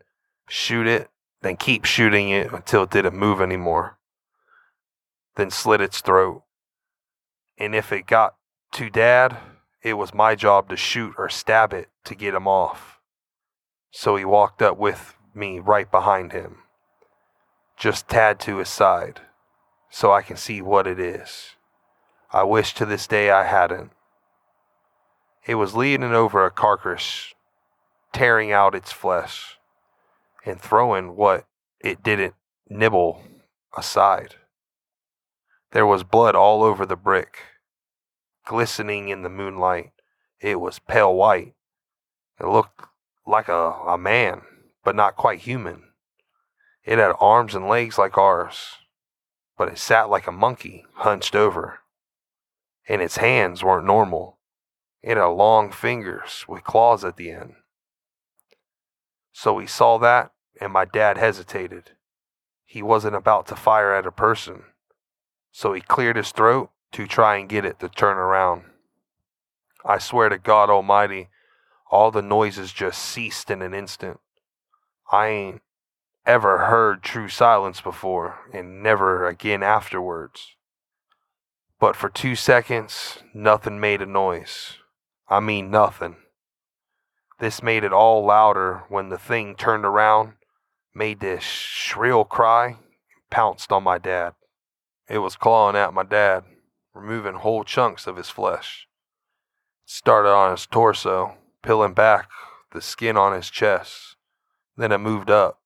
shoot 0.48 0.86
it, 0.86 1.10
then 1.42 1.58
keep 1.58 1.84
shooting 1.84 2.30
it 2.30 2.50
until 2.50 2.84
it 2.84 2.90
didn't 2.90 3.14
move 3.14 3.42
anymore, 3.42 3.98
then 5.36 5.50
slit 5.50 5.80
its 5.80 6.00
throat. 6.00 6.42
And 7.58 7.74
if 7.74 7.92
it 7.92 8.06
got 8.06 8.34
to 8.72 8.90
Dad, 8.90 9.36
it 9.82 9.94
was 9.94 10.14
my 10.14 10.34
job 10.34 10.68
to 10.68 10.76
shoot 10.76 11.14
or 11.18 11.28
stab 11.28 11.72
it 11.72 11.88
to 12.04 12.14
get 12.14 12.34
him 12.34 12.46
off. 12.46 13.00
So 13.90 14.16
he 14.16 14.24
walked 14.24 14.62
up 14.62 14.78
with 14.78 15.14
me 15.34 15.58
right 15.58 15.90
behind 15.90 16.32
him, 16.32 16.58
just 17.76 18.08
tad 18.08 18.40
to 18.40 18.58
his 18.58 18.68
side, 18.68 19.20
so 19.90 20.12
I 20.12 20.22
can 20.22 20.36
see 20.36 20.62
what 20.62 20.86
it 20.86 20.98
is. 20.98 21.50
I 22.32 22.44
wish 22.44 22.74
to 22.74 22.86
this 22.86 23.06
day 23.06 23.30
I 23.30 23.44
hadn't. 23.44 23.90
It 25.46 25.56
was 25.56 25.74
leaning 25.74 26.14
over 26.14 26.46
a 26.46 26.50
carcass, 26.50 27.34
tearing 28.12 28.52
out 28.52 28.74
its 28.74 28.92
flesh 28.92 29.58
and 30.44 30.60
throwing 30.60 31.16
what 31.16 31.46
it 31.80 32.02
didn't 32.02 32.34
nibble 32.68 33.22
aside. 33.76 34.36
There 35.72 35.86
was 35.86 36.04
blood 36.04 36.34
all 36.34 36.62
over 36.62 36.84
the 36.84 36.96
brick, 36.96 37.38
glistening 38.44 39.08
in 39.08 39.22
the 39.22 39.30
moonlight. 39.30 39.92
It 40.38 40.60
was 40.60 40.78
pale 40.78 41.14
white. 41.14 41.54
It 42.38 42.46
looked 42.46 42.82
like 43.26 43.48
a, 43.48 43.72
a 43.86 43.96
man, 43.96 44.42
but 44.84 44.94
not 44.94 45.16
quite 45.16 45.40
human. 45.40 45.84
It 46.84 46.98
had 46.98 47.14
arms 47.18 47.54
and 47.54 47.68
legs 47.68 47.96
like 47.96 48.18
ours, 48.18 48.80
but 49.56 49.68
it 49.68 49.78
sat 49.78 50.10
like 50.10 50.26
a 50.26 50.32
monkey, 50.32 50.84
hunched 50.94 51.34
over. 51.34 51.78
And 52.86 53.00
its 53.00 53.16
hands 53.16 53.64
weren't 53.64 53.86
normal. 53.86 54.38
It 55.00 55.16
had 55.16 55.24
long 55.24 55.70
fingers 55.72 56.44
with 56.46 56.64
claws 56.64 57.02
at 57.02 57.16
the 57.16 57.30
end. 57.30 57.54
So 59.32 59.54
we 59.54 59.66
saw 59.66 59.96
that, 59.98 60.32
and 60.60 60.72
my 60.72 60.84
dad 60.84 61.16
hesitated. 61.16 61.92
He 62.66 62.82
wasn't 62.82 63.16
about 63.16 63.46
to 63.46 63.56
fire 63.56 63.94
at 63.94 64.06
a 64.06 64.12
person, 64.12 64.64
so 65.52 65.72
he 65.74 65.80
cleared 65.80 66.16
his 66.16 66.32
throat 66.32 66.70
to 66.92 67.06
try 67.06 67.36
and 67.36 67.48
get 67.48 67.64
it 67.64 67.78
to 67.80 67.88
turn 67.88 68.16
around. 68.16 68.64
I 69.84 69.98
swear 69.98 70.28
to 70.28 70.38
God 70.38 70.70
Almighty, 70.70 71.28
all 71.90 72.10
the 72.10 72.22
noises 72.22 72.72
just 72.72 73.02
ceased 73.02 73.50
in 73.50 73.62
an 73.62 73.74
instant. 73.74 74.18
I 75.10 75.28
ain't 75.28 75.62
ever 76.24 76.66
heard 76.66 77.02
true 77.02 77.28
silence 77.28 77.80
before, 77.80 78.38
and 78.52 78.82
never 78.82 79.26
again 79.26 79.62
afterwards. 79.62 80.56
But 81.78 81.96
for 81.96 82.08
two 82.08 82.36
seconds, 82.36 83.18
nothing 83.34 83.80
made 83.80 84.00
a 84.00 84.06
noise. 84.06 84.78
I 85.28 85.40
mean, 85.40 85.70
nothing. 85.70 86.16
This 87.40 87.62
made 87.62 87.82
it 87.82 87.92
all 87.92 88.24
louder 88.24 88.84
when 88.88 89.08
the 89.08 89.18
thing 89.18 89.56
turned 89.56 89.84
around, 89.84 90.34
made 90.94 91.20
this 91.20 91.42
shrill 91.42 92.24
cry, 92.24 92.66
and 92.66 92.76
pounced 93.30 93.72
on 93.72 93.82
my 93.82 93.98
dad. 93.98 94.34
It 95.12 95.18
was 95.18 95.36
clawing 95.36 95.76
at 95.76 95.92
my 95.92 96.04
dad, 96.04 96.44
removing 96.94 97.34
whole 97.34 97.64
chunks 97.64 98.06
of 98.06 98.16
his 98.16 98.30
flesh. 98.30 98.88
It 99.84 99.90
started 99.90 100.30
on 100.30 100.52
his 100.52 100.64
torso, 100.64 101.36
peeling 101.62 101.92
back 101.92 102.30
the 102.72 102.80
skin 102.80 103.18
on 103.18 103.34
his 103.34 103.50
chest. 103.50 104.16
Then 104.74 104.90
it 104.90 104.96
moved 104.96 105.30
up, 105.30 105.60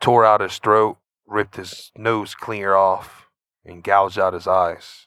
tore 0.00 0.24
out 0.24 0.40
his 0.40 0.58
throat, 0.58 0.98
ripped 1.28 1.54
his 1.54 1.92
nose 1.94 2.34
clear 2.34 2.74
off, 2.74 3.28
and 3.64 3.84
gouged 3.84 4.18
out 4.18 4.34
his 4.34 4.48
eyes. 4.48 5.06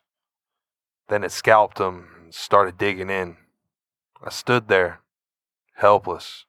Then 1.10 1.26
it 1.26 1.34
scalped 1.34 1.80
him 1.80 2.08
and 2.18 2.34
started 2.34 2.78
digging 2.78 3.10
in. 3.10 3.36
I 4.24 4.30
stood 4.30 4.70
there, 4.70 5.02
helpless, 5.76 6.46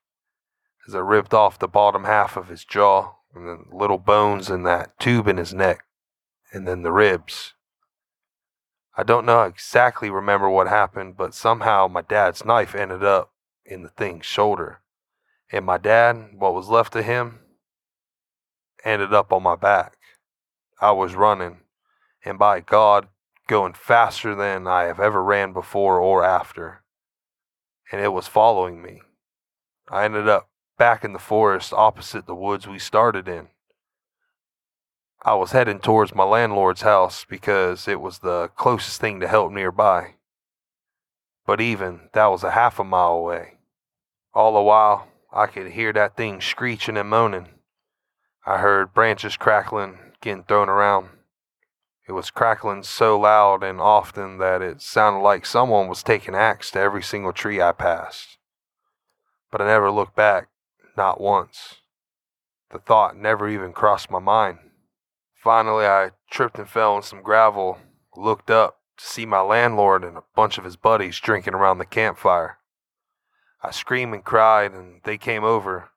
as 0.86 0.94
I 0.94 1.00
ripped 1.00 1.34
off 1.34 1.58
the 1.58 1.66
bottom 1.66 2.04
half 2.04 2.36
of 2.36 2.46
his 2.46 2.64
jaw 2.64 3.14
and 3.34 3.48
the 3.48 3.76
little 3.76 3.98
bones 3.98 4.48
in 4.48 4.62
that 4.62 4.96
tube 5.00 5.26
in 5.26 5.38
his 5.38 5.52
neck, 5.52 5.84
and 6.52 6.66
then 6.66 6.82
the 6.82 6.92
ribs. 6.92 7.54
I 8.96 9.02
don't 9.02 9.26
know 9.26 9.42
exactly 9.42 10.10
remember 10.10 10.50
what 10.50 10.66
happened, 10.66 11.16
but 11.16 11.34
somehow 11.34 11.86
my 11.88 12.02
dad's 12.02 12.44
knife 12.44 12.74
ended 12.74 13.04
up 13.04 13.32
in 13.64 13.82
the 13.82 13.90
thing's 13.90 14.26
shoulder. 14.26 14.80
And 15.52 15.64
my 15.64 15.78
dad, 15.78 16.30
what 16.34 16.54
was 16.54 16.68
left 16.68 16.96
of 16.96 17.04
him, 17.04 17.38
ended 18.84 19.14
up 19.14 19.32
on 19.32 19.42
my 19.42 19.56
back. 19.56 19.96
I 20.80 20.92
was 20.92 21.14
running, 21.14 21.60
and 22.24 22.38
by 22.38 22.60
God, 22.60 23.08
going 23.46 23.72
faster 23.72 24.34
than 24.34 24.66
I 24.66 24.84
have 24.84 25.00
ever 25.00 25.22
ran 25.22 25.52
before 25.52 25.98
or 25.98 26.24
after. 26.24 26.82
And 27.90 28.00
it 28.00 28.12
was 28.12 28.26
following 28.26 28.82
me. 28.82 29.00
I 29.90 30.04
ended 30.04 30.28
up 30.28 30.50
back 30.76 31.02
in 31.02 31.12
the 31.12 31.18
forest 31.18 31.72
opposite 31.72 32.26
the 32.26 32.34
woods 32.34 32.68
we 32.68 32.78
started 32.78 33.26
in. 33.26 33.48
I 35.22 35.34
was 35.34 35.50
heading 35.50 35.80
towards 35.80 36.14
my 36.14 36.22
landlord's 36.22 36.82
house 36.82 37.26
because 37.28 37.88
it 37.88 38.00
was 38.00 38.20
the 38.20 38.50
closest 38.54 39.00
thing 39.00 39.18
to 39.18 39.26
help 39.26 39.50
nearby. 39.50 40.14
But 41.44 41.60
even 41.60 42.08
that 42.12 42.26
was 42.26 42.44
a 42.44 42.52
half 42.52 42.78
a 42.78 42.84
mile 42.84 43.14
away. 43.14 43.58
All 44.32 44.54
the 44.54 44.62
while, 44.62 45.08
I 45.32 45.46
could 45.46 45.72
hear 45.72 45.92
that 45.92 46.16
thing 46.16 46.40
screeching 46.40 46.96
and 46.96 47.08
moaning. 47.08 47.48
I 48.46 48.58
heard 48.58 48.94
branches 48.94 49.36
crackling, 49.36 49.98
getting 50.20 50.44
thrown 50.44 50.68
around. 50.68 51.08
It 52.06 52.12
was 52.12 52.30
crackling 52.30 52.84
so 52.84 53.18
loud 53.18 53.64
and 53.64 53.80
often 53.80 54.38
that 54.38 54.62
it 54.62 54.80
sounded 54.80 55.20
like 55.20 55.44
someone 55.44 55.88
was 55.88 56.04
taking 56.04 56.36
axe 56.36 56.70
to 56.70 56.78
every 56.78 57.02
single 57.02 57.32
tree 57.32 57.60
I 57.60 57.72
passed. 57.72 58.38
But 59.50 59.60
I 59.60 59.66
never 59.66 59.90
looked 59.90 60.14
back, 60.14 60.48
not 60.96 61.20
once. 61.20 61.76
The 62.70 62.78
thought 62.78 63.16
never 63.16 63.48
even 63.48 63.72
crossed 63.72 64.10
my 64.10 64.20
mind. 64.20 64.58
Finally, 65.42 65.86
I 65.86 66.10
tripped 66.30 66.58
and 66.58 66.68
fell 66.68 66.94
on 66.94 67.02
some 67.02 67.22
gravel, 67.22 67.78
looked 68.16 68.50
up 68.50 68.80
to 68.96 69.04
see 69.04 69.24
my 69.24 69.40
landlord 69.40 70.02
and 70.02 70.16
a 70.16 70.24
bunch 70.34 70.58
of 70.58 70.64
his 70.64 70.76
buddies 70.76 71.20
drinking 71.20 71.54
around 71.54 71.78
the 71.78 71.86
campfire. 71.86 72.58
I 73.62 73.70
screamed 73.70 74.14
and 74.14 74.24
cried, 74.24 74.72
and 74.72 75.00
they 75.04 75.16
came 75.16 75.44
over. 75.44 75.90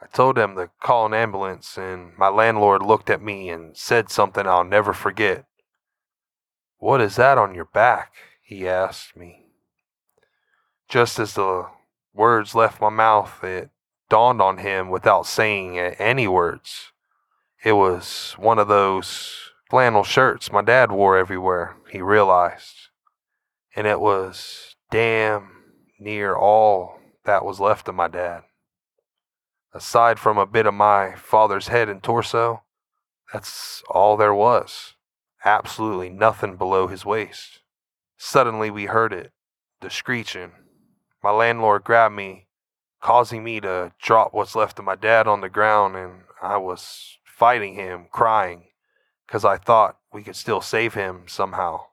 I 0.00 0.06
told 0.06 0.36
them 0.36 0.54
to 0.56 0.70
call 0.80 1.06
an 1.06 1.14
ambulance, 1.14 1.78
and 1.78 2.16
my 2.18 2.28
landlord 2.28 2.82
looked 2.82 3.08
at 3.08 3.22
me 3.22 3.48
and 3.48 3.74
said 3.76 4.10
something 4.10 4.46
I'll 4.46 4.64
never 4.64 4.92
forget. 4.92 5.46
What 6.78 7.00
is 7.00 7.16
that 7.16 7.38
on 7.38 7.54
your 7.54 7.64
back? 7.64 8.12
he 8.42 8.68
asked 8.68 9.16
me. 9.16 9.46
Just 10.88 11.18
as 11.18 11.32
the 11.32 11.68
words 12.12 12.54
left 12.54 12.82
my 12.82 12.90
mouth, 12.90 13.42
it 13.42 13.70
dawned 14.10 14.42
on 14.42 14.58
him 14.58 14.90
without 14.90 15.26
saying 15.26 15.78
any 15.78 16.28
words. 16.28 16.92
It 17.64 17.72
was 17.72 18.34
one 18.36 18.58
of 18.58 18.68
those 18.68 19.52
flannel 19.70 20.04
shirts 20.04 20.52
my 20.52 20.60
dad 20.60 20.92
wore 20.92 21.16
everywhere, 21.16 21.76
he 21.90 22.02
realized. 22.02 22.90
And 23.74 23.86
it 23.86 24.00
was 24.00 24.76
damn 24.90 25.48
near 25.98 26.36
all 26.36 27.00
that 27.24 27.42
was 27.42 27.60
left 27.60 27.88
of 27.88 27.94
my 27.94 28.06
dad. 28.06 28.42
Aside 29.72 30.18
from 30.18 30.36
a 30.36 30.44
bit 30.44 30.66
of 30.66 30.74
my 30.74 31.14
father's 31.14 31.68
head 31.68 31.88
and 31.88 32.02
torso, 32.02 32.64
that's 33.32 33.82
all 33.88 34.18
there 34.18 34.34
was. 34.34 34.94
Absolutely 35.42 36.10
nothing 36.10 36.56
below 36.56 36.86
his 36.86 37.06
waist. 37.06 37.60
Suddenly 38.18 38.70
we 38.70 38.84
heard 38.84 39.14
it, 39.14 39.32
the 39.80 39.88
screeching. 39.88 40.52
My 41.22 41.30
landlord 41.30 41.82
grabbed 41.82 42.14
me, 42.14 42.46
causing 43.00 43.42
me 43.42 43.58
to 43.60 43.92
drop 44.02 44.34
what's 44.34 44.54
left 44.54 44.78
of 44.78 44.84
my 44.84 44.96
dad 44.96 45.26
on 45.26 45.40
the 45.40 45.48
ground, 45.48 45.96
and 45.96 46.24
I 46.42 46.58
was 46.58 47.18
fighting 47.36 47.74
him, 47.74 48.06
crying, 48.10 48.64
because 49.26 49.44
I 49.44 49.56
thought 49.56 49.98
we 50.12 50.22
could 50.22 50.36
still 50.36 50.60
save 50.60 50.94
him 50.94 51.24
somehow. 51.26 51.86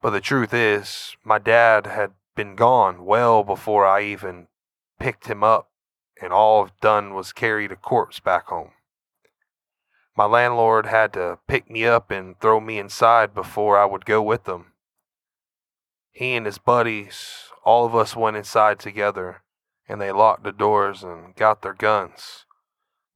But 0.00 0.10
the 0.10 0.20
truth 0.20 0.52
is, 0.54 1.16
my 1.24 1.38
dad 1.38 1.86
had 1.86 2.12
been 2.34 2.56
gone 2.56 3.04
well 3.04 3.44
before 3.44 3.86
I 3.86 4.02
even 4.02 4.48
picked 4.98 5.26
him 5.26 5.42
up 5.42 5.72
and 6.22 6.32
all 6.32 6.62
I've 6.62 6.80
done 6.80 7.14
was 7.14 7.32
carry 7.32 7.66
the 7.66 7.74
corpse 7.74 8.20
back 8.20 8.46
home. 8.46 8.70
My 10.16 10.24
landlord 10.24 10.86
had 10.86 11.12
to 11.14 11.38
pick 11.48 11.68
me 11.68 11.84
up 11.84 12.10
and 12.10 12.38
throw 12.38 12.60
me 12.60 12.78
inside 12.78 13.34
before 13.34 13.76
I 13.76 13.86
would 13.86 14.04
go 14.04 14.22
with 14.22 14.44
them. 14.44 14.66
He 16.12 16.34
and 16.34 16.46
his 16.46 16.58
buddies, 16.58 17.48
all 17.64 17.86
of 17.86 17.94
us 17.94 18.14
went 18.14 18.36
inside 18.36 18.78
together, 18.78 19.42
and 19.88 20.00
they 20.00 20.12
locked 20.12 20.44
the 20.44 20.52
doors 20.52 21.02
and 21.02 21.34
got 21.34 21.62
their 21.62 21.74
guns. 21.74 22.44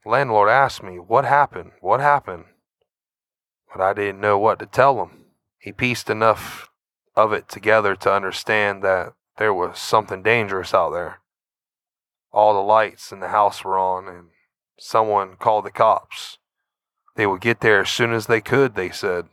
Landlord 0.06 0.48
asked 0.48 0.82
me, 0.82 0.96
What 0.96 1.24
happened? 1.24 1.72
What 1.80 2.00
happened? 2.00 2.44
But 3.72 3.82
I 3.82 3.92
didn't 3.92 4.20
know 4.20 4.38
what 4.38 4.58
to 4.60 4.66
tell 4.66 5.02
him. 5.02 5.24
He 5.58 5.72
pieced 5.72 6.08
enough 6.08 6.70
of 7.14 7.32
it 7.32 7.48
together 7.48 7.96
to 7.96 8.12
understand 8.12 8.82
that 8.82 9.14
there 9.38 9.52
was 9.52 9.78
something 9.78 10.22
dangerous 10.22 10.72
out 10.72 10.90
there 10.90 11.20
all 12.36 12.52
the 12.52 12.60
lights 12.60 13.12
in 13.12 13.20
the 13.20 13.28
house 13.28 13.64
were 13.64 13.78
on, 13.78 14.06
and 14.06 14.28
someone 14.78 15.36
called 15.36 15.64
the 15.64 15.70
cops. 15.70 16.36
They 17.14 17.26
would 17.26 17.40
get 17.40 17.62
there 17.62 17.80
as 17.80 17.88
soon 17.88 18.12
as 18.12 18.26
they 18.26 18.42
could, 18.42 18.74
they 18.74 18.90
said. 18.90 19.24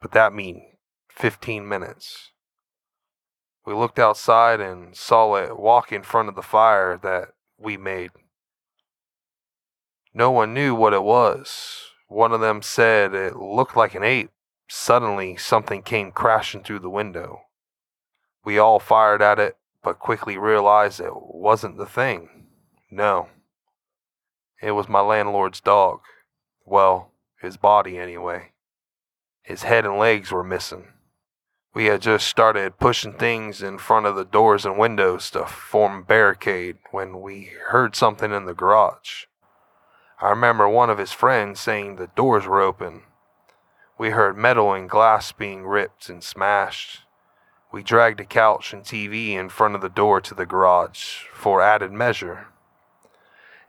But 0.00 0.12
that 0.12 0.32
mean 0.32 0.62
15 1.08 1.68
minutes. 1.68 2.30
We 3.66 3.74
looked 3.74 3.98
outside 3.98 4.60
and 4.60 4.96
saw 4.96 5.34
it 5.34 5.58
walk 5.58 5.90
in 5.90 6.04
front 6.04 6.28
of 6.28 6.36
the 6.36 6.42
fire 6.42 6.96
that 7.02 7.30
we 7.58 7.76
made. 7.76 8.12
No 10.12 10.30
one 10.30 10.52
knew 10.52 10.74
what 10.74 10.92
it 10.92 11.02
was. 11.02 11.82
One 12.08 12.32
of 12.32 12.40
them 12.40 12.62
said 12.62 13.14
it 13.14 13.36
looked 13.36 13.76
like 13.76 13.94
an 13.94 14.02
ape. 14.02 14.30
Suddenly, 14.68 15.36
something 15.36 15.82
came 15.82 16.12
crashing 16.12 16.62
through 16.62 16.80
the 16.80 16.90
window. 16.90 17.42
We 18.44 18.58
all 18.58 18.80
fired 18.80 19.22
at 19.22 19.38
it, 19.38 19.56
but 19.82 19.98
quickly 19.98 20.36
realized 20.36 21.00
it 21.00 21.12
wasn't 21.14 21.76
the 21.76 21.86
thing. 21.86 22.46
No. 22.90 23.28
It 24.60 24.72
was 24.72 24.88
my 24.88 25.00
landlord's 25.00 25.60
dog. 25.60 26.00
Well, 26.64 27.12
his 27.40 27.56
body 27.56 27.98
anyway. 27.98 28.52
His 29.42 29.62
head 29.62 29.84
and 29.84 29.98
legs 29.98 30.30
were 30.30 30.44
missing. 30.44 30.88
We 31.72 31.86
had 31.86 32.02
just 32.02 32.26
started 32.26 32.78
pushing 32.78 33.12
things 33.12 33.62
in 33.62 33.78
front 33.78 34.06
of 34.06 34.16
the 34.16 34.24
doors 34.24 34.64
and 34.66 34.76
windows 34.76 35.30
to 35.30 35.46
form 35.46 36.00
a 36.00 36.04
barricade 36.04 36.78
when 36.90 37.20
we 37.20 37.52
heard 37.68 37.94
something 37.94 38.32
in 38.32 38.44
the 38.44 38.54
garage. 38.54 39.26
I 40.22 40.28
remember 40.28 40.68
one 40.68 40.90
of 40.90 40.98
his 40.98 41.12
friends 41.12 41.60
saying 41.60 41.96
the 41.96 42.08
doors 42.08 42.46
were 42.46 42.60
open. 42.60 43.04
We 43.98 44.10
heard 44.10 44.36
metal 44.36 44.74
and 44.74 44.88
glass 44.88 45.32
being 45.32 45.66
ripped 45.66 46.10
and 46.10 46.22
smashed. 46.22 47.04
We 47.72 47.82
dragged 47.82 48.20
a 48.20 48.26
couch 48.26 48.74
and 48.74 48.82
TV 48.82 49.30
in 49.30 49.48
front 49.48 49.74
of 49.74 49.80
the 49.80 49.88
door 49.88 50.20
to 50.20 50.34
the 50.34 50.44
garage 50.44 51.24
for 51.32 51.62
added 51.62 51.92
measure. 51.92 52.48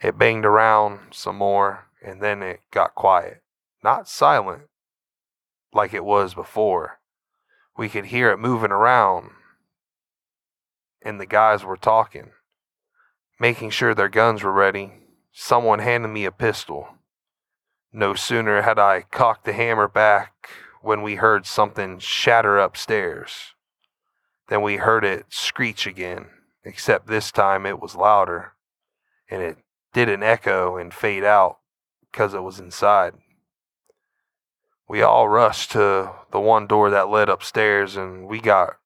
It 0.01 0.17
banged 0.17 0.45
around 0.45 1.13
some 1.13 1.37
more, 1.37 1.87
and 2.03 2.21
then 2.21 2.43
it 2.43 2.59
got 2.71 2.95
quiet. 2.95 3.41
Not 3.81 4.09
silent, 4.09 4.63
like 5.73 5.93
it 5.93 6.03
was 6.03 6.33
before. 6.33 6.99
We 7.77 7.87
could 7.87 8.07
hear 8.07 8.29
it 8.29 8.39
moving 8.39 8.71
around, 8.71 9.29
and 11.01 11.19
the 11.19 11.25
guys 11.25 11.63
were 11.63 11.77
talking, 11.77 12.31
making 13.39 13.69
sure 13.69 13.93
their 13.93 14.09
guns 14.09 14.43
were 14.43 14.51
ready. 14.51 15.00
Someone 15.31 15.79
handed 15.79 16.09
me 16.09 16.25
a 16.25 16.31
pistol. 16.31 16.89
No 17.93 18.13
sooner 18.13 18.61
had 18.61 18.79
I 18.79 19.01
cocked 19.01 19.45
the 19.45 19.53
hammer 19.53 19.87
back 19.87 20.49
when 20.81 21.01
we 21.01 21.15
heard 21.15 21.45
something 21.45 21.99
shatter 21.99 22.57
upstairs. 22.57 23.53
Then 24.49 24.61
we 24.61 24.77
heard 24.77 25.05
it 25.05 25.25
screech 25.29 25.87
again, 25.87 26.27
except 26.63 27.07
this 27.07 27.31
time 27.31 27.65
it 27.65 27.79
was 27.79 27.95
louder, 27.95 28.53
and 29.29 29.41
it 29.41 29.57
didn't 29.93 30.23
echo 30.23 30.77
and 30.77 30.93
fade 30.93 31.23
out 31.23 31.59
because 32.01 32.33
it 32.33 32.43
was 32.43 32.59
inside. 32.59 33.13
We 34.87 35.01
all 35.01 35.29
rushed 35.29 35.71
to 35.71 36.11
the 36.31 36.39
one 36.39 36.67
door 36.67 36.89
that 36.89 37.07
led 37.07 37.29
upstairs, 37.29 37.95
and 37.95 38.27
we 38.27 38.41
got 38.41 38.77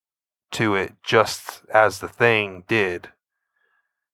to 0.51 0.75
it 0.75 0.93
just 1.03 1.63
as 1.73 1.99
the 1.99 2.07
thing 2.07 2.63
did. 2.67 3.09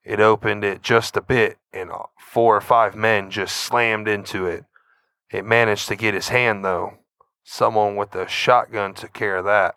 It 0.04 0.20
opened 0.20 0.64
it 0.64 0.82
just 0.82 1.16
a 1.16 1.22
bit, 1.22 1.58
and 1.72 1.92
uh, 1.92 2.04
four 2.18 2.56
or 2.56 2.62
five 2.62 2.96
men 2.96 3.30
just 3.30 3.56
slammed 3.56 4.08
into 4.08 4.46
it. 4.48 4.66
It 5.32 5.46
managed 5.46 5.88
to 5.90 5.96
get 5.96 6.14
his 6.14 6.30
hand, 6.30 6.66
though. 6.66 6.98
Someone 7.44 7.96
with 7.96 8.16
a 8.16 8.28
shotgun 8.28 8.94
took 8.94 9.14
care 9.14 9.38
of 9.38 9.46
that. 9.46 9.76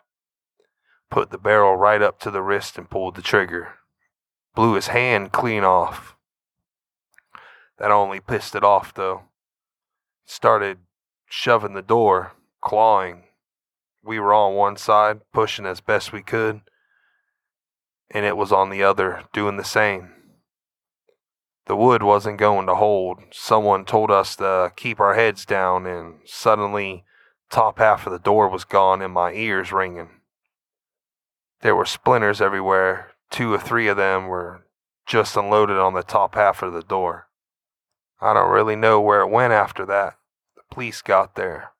Put 1.09 1.29
the 1.29 1.37
barrel 1.37 1.75
right 1.75 2.01
up 2.01 2.19
to 2.21 2.31
the 2.31 2.41
wrist 2.41 2.77
and 2.77 2.89
pulled 2.89 3.15
the 3.15 3.21
trigger. 3.21 3.75
Blew 4.55 4.73
his 4.73 4.87
hand 4.87 5.31
clean 5.31 5.63
off. 5.63 6.15
That 7.77 7.91
only 7.91 8.19
pissed 8.19 8.55
it 8.55 8.63
off, 8.63 8.93
though. 8.93 9.23
Started 10.25 10.79
shoving 11.29 11.73
the 11.73 11.81
door, 11.81 12.33
clawing. 12.61 13.25
We 14.03 14.19
were 14.19 14.33
on 14.33 14.55
one 14.55 14.77
side, 14.77 15.21
pushing 15.33 15.65
as 15.65 15.81
best 15.81 16.11
we 16.11 16.21
could, 16.21 16.61
and 18.09 18.25
it 18.25 18.37
was 18.37 18.51
on 18.51 18.69
the 18.69 18.83
other, 18.83 19.23
doing 19.33 19.57
the 19.57 19.63
same. 19.63 20.14
The 21.67 21.75
wood 21.75 22.03
wasn't 22.03 22.37
going 22.37 22.67
to 22.67 22.75
hold. 22.75 23.21
Someone 23.31 23.85
told 23.85 24.11
us 24.11 24.35
to 24.35 24.71
keep 24.75 24.99
our 24.99 25.15
heads 25.15 25.45
down, 25.45 25.87
and 25.87 26.19
suddenly, 26.25 27.05
top 27.49 27.79
half 27.79 28.05
of 28.05 28.13
the 28.13 28.19
door 28.19 28.49
was 28.49 28.65
gone 28.65 29.01
and 29.01 29.13
my 29.13 29.31
ears 29.33 29.71
ringing. 29.71 30.09
There 31.61 31.75
were 31.75 31.85
splinters 31.85 32.41
everywhere. 32.41 33.13
Two 33.31 33.53
or 33.53 33.57
three 33.57 33.87
of 33.87 33.97
them 33.97 34.27
were 34.27 34.65
just 35.07 35.35
unloaded 35.35 35.77
on 35.77 35.93
the 35.93 36.03
top 36.03 36.35
half 36.35 36.61
of 36.61 36.73
the 36.73 36.83
door. 36.83 37.27
I 38.21 38.33
don't 38.33 38.51
really 38.51 38.75
know 38.75 39.01
where 39.01 39.21
it 39.21 39.29
went 39.29 39.53
after 39.53 39.85
that. 39.87 40.17
The 40.55 40.61
police 40.71 41.01
got 41.01 41.35
there. 41.35 41.71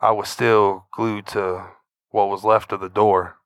I 0.00 0.10
was 0.10 0.28
still 0.28 0.86
glued 0.92 1.26
to 1.28 1.68
what 2.10 2.28
was 2.28 2.42
left 2.42 2.72
of 2.72 2.80
the 2.80 2.88
door. 2.88 3.36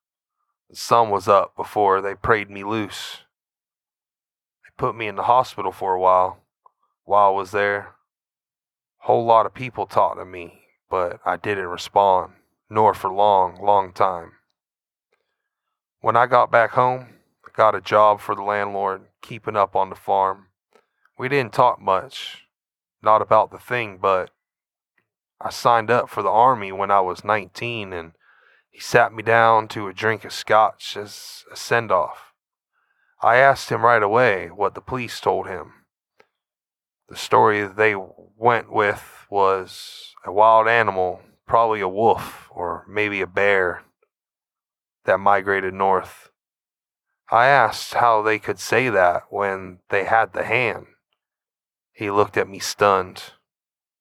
The 0.70 0.76
sun 0.76 1.10
was 1.10 1.28
up 1.28 1.54
before 1.54 2.00
they 2.00 2.14
prayed 2.14 2.50
me 2.50 2.64
loose. 2.64 3.18
Put 4.76 4.94
me 4.94 5.08
in 5.08 5.16
the 5.16 5.22
hospital 5.22 5.72
for 5.72 5.94
a 5.94 6.00
while. 6.00 6.42
While 7.04 7.28
I 7.28 7.36
was 7.36 7.50
there, 7.50 7.94
whole 8.98 9.24
lot 9.24 9.46
of 9.46 9.54
people 9.54 9.86
talked 9.86 10.18
to 10.18 10.24
me, 10.24 10.64
but 10.90 11.20
I 11.24 11.36
didn't 11.36 11.68
respond, 11.68 12.32
nor 12.68 12.92
for 12.92 13.10
long, 13.10 13.58
long 13.62 13.92
time. 13.92 14.32
When 16.00 16.16
I 16.16 16.26
got 16.26 16.50
back 16.50 16.72
home, 16.72 17.14
I 17.46 17.50
got 17.56 17.74
a 17.74 17.80
job 17.80 18.20
for 18.20 18.34
the 18.34 18.42
landlord, 18.42 19.02
keeping 19.22 19.56
up 19.56 19.74
on 19.74 19.88
the 19.88 19.96
farm. 19.96 20.48
We 21.18 21.28
didn't 21.28 21.54
talk 21.54 21.80
much, 21.80 22.44
not 23.02 23.22
about 23.22 23.50
the 23.50 23.58
thing, 23.58 23.98
but 24.00 24.30
I 25.40 25.50
signed 25.50 25.90
up 25.90 26.10
for 26.10 26.22
the 26.22 26.28
army 26.28 26.72
when 26.72 26.90
I 26.90 27.00
was 27.00 27.24
19 27.24 27.92
and 27.92 28.12
he 28.68 28.80
sat 28.80 29.12
me 29.12 29.22
down 29.22 29.68
to 29.68 29.88
a 29.88 29.94
drink 29.94 30.24
of 30.24 30.32
scotch 30.32 30.96
as 30.96 31.44
a 31.50 31.56
send 31.56 31.90
off. 31.90 32.25
I 33.22 33.36
asked 33.36 33.70
him 33.70 33.82
right 33.82 34.02
away 34.02 34.48
what 34.48 34.74
the 34.74 34.80
police 34.80 35.20
told 35.20 35.46
him. 35.46 35.72
The 37.08 37.16
story 37.16 37.66
they 37.66 37.94
went 37.94 38.72
with 38.72 39.26
was 39.30 40.14
a 40.24 40.32
wild 40.32 40.68
animal, 40.68 41.22
probably 41.46 41.80
a 41.80 41.88
wolf 41.88 42.48
or 42.50 42.84
maybe 42.88 43.20
a 43.20 43.26
bear, 43.26 43.82
that 45.04 45.18
migrated 45.18 45.72
north. 45.72 46.30
I 47.30 47.46
asked 47.46 47.94
how 47.94 48.22
they 48.22 48.38
could 48.38 48.58
say 48.58 48.88
that 48.88 49.24
when 49.30 49.78
they 49.88 50.04
had 50.04 50.32
the 50.32 50.44
hand. 50.44 50.86
He 51.92 52.10
looked 52.10 52.36
at 52.36 52.48
me 52.48 52.58
stunned. 52.58 53.32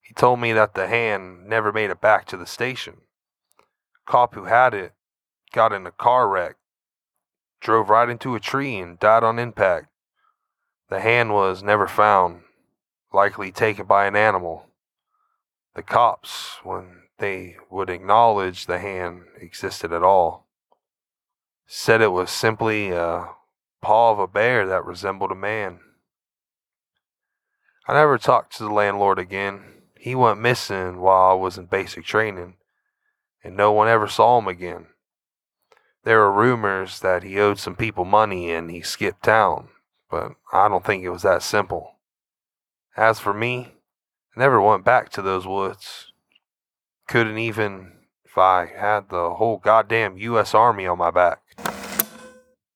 He 0.02 0.14
told 0.14 0.40
me 0.40 0.52
that 0.54 0.74
the 0.74 0.88
hand 0.88 1.48
never 1.48 1.72
made 1.72 1.90
it 1.90 2.02
back 2.02 2.26
to 2.28 2.38
the 2.38 2.46
station. 2.46 3.02
Cop 4.06 4.36
who 4.36 4.44
had 4.46 4.74
it 4.74 4.94
got 5.54 5.72
in 5.72 5.88
a 5.88 5.92
car 5.92 6.28
wreck, 6.28 6.58
drove 7.62 7.90
right 7.90 8.10
into 8.10 8.36
a 8.36 8.40
tree, 8.40 8.78
and 8.78 9.00
died 9.00 9.24
on 9.24 9.40
impact. 9.40 9.88
The 10.90 11.00
hand 11.00 11.34
was 11.34 11.64
never 11.64 11.88
found, 11.88 12.42
likely 13.12 13.52
taken 13.52 13.86
by 13.86 14.06
an 14.06 14.16
animal. 14.16 14.68
The 15.74 15.84
cops, 15.84 16.58
when 16.64 17.04
they 17.18 17.58
would 17.70 17.90
acknowledge 17.90 18.66
the 18.66 18.80
hand 18.80 19.24
existed 19.40 19.92
at 19.92 20.04
all, 20.04 20.48
said 21.66 22.02
it 22.02 22.12
was 22.12 22.30
simply 22.30 22.92
a 22.92 23.30
paw 23.82 24.12
of 24.12 24.20
a 24.20 24.28
bear 24.28 24.66
that 24.68 24.86
resembled 24.86 25.32
a 25.32 25.36
man. 25.36 25.80
I 27.88 27.94
never 27.94 28.18
talked 28.18 28.56
to 28.58 28.64
the 28.64 28.74
landlord 28.74 29.20
again. 29.20 29.64
He 30.00 30.16
went 30.16 30.40
missing 30.40 31.00
while 31.00 31.32
I 31.32 31.34
was 31.34 31.58
in 31.58 31.66
basic 31.66 32.06
training, 32.06 32.58
and 33.44 33.56
no 33.56 33.72
one 33.72 33.88
ever 33.88 34.08
saw 34.08 34.40
him 34.40 34.48
again. 34.48 34.88
There 36.06 36.20
were 36.20 36.32
rumors 36.32 37.00
that 37.00 37.24
he 37.24 37.40
owed 37.40 37.58
some 37.58 37.76
people 37.76 38.06
money 38.06 38.52
and 38.52 38.70
he 38.70 38.82
skipped 38.82 39.24
town, 39.24 39.70
but 40.10 40.34
I 40.54 40.68
don't 40.70 40.86
think 40.86 41.04
it 41.04 41.10
was 41.10 41.24
that 41.24 41.42
simple. 41.42 41.96
As 42.96 43.20
for 43.20 43.34
me, 43.34 43.74
I 44.36 44.40
never 44.40 44.62
went 44.62 44.86
back 44.86 45.10
to 45.10 45.24
those 45.24 45.48
woods. 45.48 46.14
Couldn't 47.08 47.40
even 47.40 47.94
if 48.24 48.38
I 48.38 48.68
had 48.68 49.10
the 49.10 49.32
whole 49.32 49.58
goddamn 49.58 50.18
U.S. 50.18 50.54
Army 50.54 50.86
on 50.86 51.00
my 51.00 51.10
back. 51.10 51.42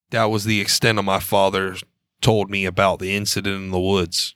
That 0.10 0.26
was 0.32 0.46
the 0.46 0.60
extent 0.60 0.98
of 0.98 1.06
my 1.06 1.20
father 1.20 1.76
told 2.22 2.50
me 2.50 2.65
about 2.65 2.98
the 2.98 3.15
incident 3.15 3.56
in 3.56 3.70
the 3.70 3.80
woods. 3.80 4.34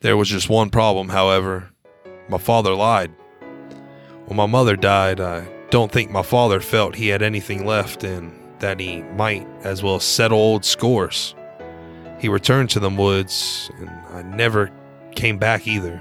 There 0.00 0.16
was 0.16 0.28
just 0.28 0.48
one 0.48 0.70
problem, 0.70 1.08
however. 1.08 1.70
My 2.28 2.38
father 2.38 2.72
lied. 2.72 3.12
When 4.26 4.36
my 4.36 4.46
mother 4.46 4.76
died, 4.76 5.20
I 5.20 5.55
don't 5.70 5.90
think 5.90 6.10
my 6.10 6.22
father 6.22 6.60
felt 6.60 6.94
he 6.94 7.08
had 7.08 7.22
anything 7.22 7.66
left 7.66 8.04
and 8.04 8.32
that 8.60 8.80
he 8.80 9.02
might 9.02 9.46
as 9.64 9.82
well 9.82 10.00
settle 10.00 10.38
old 10.38 10.64
scores. 10.64 11.34
He 12.18 12.28
returned 12.28 12.70
to 12.70 12.80
them 12.80 12.96
woods, 12.96 13.70
and 13.78 13.90
I 13.90 14.22
never 14.22 14.70
came 15.14 15.38
back 15.38 15.66
either. 15.66 16.00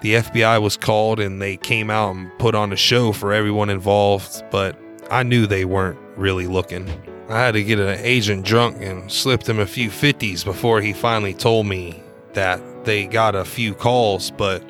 The 0.00 0.14
FBI 0.14 0.62
was 0.62 0.76
called 0.76 1.20
and 1.20 1.40
they 1.40 1.56
came 1.56 1.90
out 1.90 2.14
and 2.14 2.30
put 2.38 2.54
on 2.54 2.72
a 2.72 2.76
show 2.76 3.12
for 3.12 3.32
everyone 3.32 3.70
involved, 3.70 4.44
but 4.50 4.78
I 5.10 5.22
knew 5.22 5.46
they 5.46 5.64
weren't 5.64 5.98
really 6.16 6.46
looking. 6.46 6.88
I 7.28 7.40
had 7.40 7.54
to 7.54 7.64
get 7.64 7.80
an 7.80 7.98
agent 8.00 8.44
drunk 8.44 8.80
and 8.80 9.10
slipped 9.10 9.48
him 9.48 9.58
a 9.58 9.66
few 9.66 9.90
50s 9.90 10.44
before 10.44 10.80
he 10.80 10.92
finally 10.92 11.34
told 11.34 11.66
me 11.66 12.02
that 12.34 12.84
they 12.84 13.06
got 13.06 13.34
a 13.34 13.44
few 13.44 13.74
calls, 13.74 14.30
but 14.30 14.62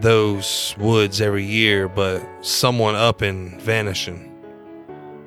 those 0.00 0.74
woods 0.78 1.20
every 1.20 1.44
year, 1.44 1.88
but 1.88 2.22
someone 2.40 2.94
up 2.94 3.22
and 3.22 3.60
vanishing. 3.60 4.30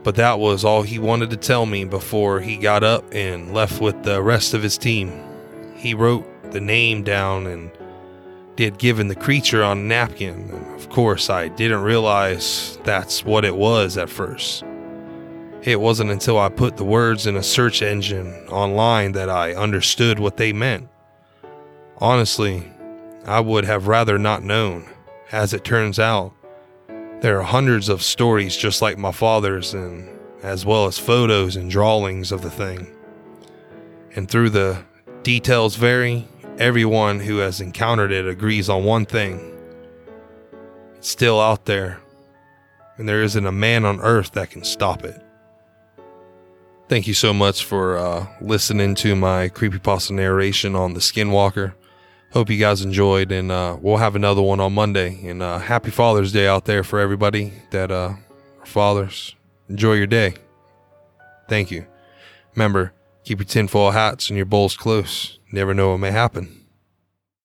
But 0.04 0.16
that 0.16 0.40
was 0.40 0.64
all 0.64 0.84
he 0.84 1.00
wanted 1.00 1.30
to 1.32 1.38
tell 1.38 1.66
me 1.66 1.84
before 1.86 2.40
he 2.40 2.58
got 2.58 2.84
up 2.84 3.04
and 3.14 3.54
left 3.54 3.82
with 3.82 4.04
the 4.04 4.22
rest 4.22 4.54
of 4.54 4.64
his 4.64 4.78
team. 4.78 5.24
He 5.76 5.94
wrote 5.94 6.26
the 6.52 6.62
name 6.62 7.04
down 7.04 7.48
and 7.48 7.72
did 8.56 8.78
given 8.80 9.08
the 9.08 9.16
creature 9.16 9.64
on 9.64 9.78
a 9.78 9.82
napkin. 9.82 10.50
And 10.50 10.76
of 10.76 10.90
course, 10.90 11.30
I 11.30 11.48
didn't 11.50 11.82
realize 11.82 12.80
that's 12.84 13.24
what 13.24 13.46
it 13.46 13.56
was 13.56 13.98
at 13.98 14.10
first. 14.10 14.64
It 15.62 15.82
wasn't 15.82 16.12
until 16.12 16.40
I 16.40 16.50
put 16.50 16.78
the 16.78 16.86
words 16.86 17.28
in 17.28 17.36
a 17.36 17.44
search 17.44 17.82
engine 17.82 18.34
online 18.48 19.12
that 19.14 19.30
I 19.30 19.54
understood 19.54 20.20
what 20.20 20.38
they 20.38 20.54
meant. 20.54 20.88
Honestly, 21.98 22.72
I 23.28 23.42
would 23.42 23.66
have 23.66 23.88
rather 23.88 24.18
not 24.18 24.42
known. 24.42 24.90
As 25.32 25.54
it 25.54 25.66
turns 25.66 26.00
out, 26.00 26.34
there 27.20 27.40
are 27.40 27.44
hundreds 27.44 27.90
of 27.90 28.02
stories 28.02 28.56
just 28.56 28.82
like 28.82 28.98
my 28.98 29.12
father's, 29.12 29.74
and 29.74 30.08
as 30.44 30.66
well 30.66 30.86
as 30.86 30.98
photos 30.98 31.58
and 31.58 31.70
drawings 31.70 32.32
of 32.32 32.42
the 32.42 32.50
thing. 32.50 32.88
And 34.16 34.32
through 34.32 34.52
the 34.52 34.82
details 35.24 35.76
vary, 35.76 36.26
everyone 36.58 37.20
who 37.20 37.38
has 37.38 37.60
encountered 37.60 38.12
it 38.12 38.28
agrees 38.28 38.70
on 38.70 38.86
one 38.86 39.06
thing 39.06 39.54
it's 40.98 41.10
still 41.10 41.40
out 41.40 41.66
there, 41.66 42.00
and 42.98 43.08
there 43.08 43.22
isn't 43.22 43.46
a 43.46 43.52
man 43.52 43.86
on 43.86 44.02
earth 44.02 44.32
that 44.32 44.50
can 44.50 44.64
stop 44.64 45.04
it. 45.04 45.22
Thank 46.88 47.06
you 47.08 47.14
so 47.14 47.34
much 47.34 47.66
for 47.66 47.98
uh, 47.98 48.28
listening 48.42 48.96
to 48.96 49.16
my 49.16 49.50
creepypasta 49.50 50.12
narration 50.12 50.76
on 50.76 50.94
the 50.94 51.00
Skinwalker. 51.00 51.74
Hope 52.38 52.52
you 52.52 52.60
guys 52.60 52.84
enjoyed, 52.84 53.32
and 53.32 53.52
uh, 53.52 53.78
we'll 53.82 53.98
have 53.98 54.16
another 54.16 54.44
one 54.44 54.60
on 54.60 54.72
Monday. 54.72 55.28
And 55.28 55.42
uh, 55.42 55.58
happy 55.58 55.90
Father's 55.90 56.32
Day 56.32 56.46
out 56.46 56.66
there 56.66 56.84
for 56.84 57.00
everybody 57.00 57.52
that 57.72 57.90
uh, 57.90 58.14
are 58.60 58.66
fathers. 58.68 59.36
Enjoy 59.68 59.94
your 59.94 60.06
day. 60.06 60.36
Thank 61.50 61.72
you. 61.72 61.88
Remember, 62.54 62.94
keep 63.24 63.40
your 63.40 63.48
tinfoil 63.48 63.90
hats 63.90 64.30
and 64.30 64.38
your 64.38 64.46
bowls 64.46 64.78
close. 64.78 65.40
Never 65.52 65.74
know 65.74 65.90
what 65.90 65.98
may 65.98 66.12
happen. 66.12 66.67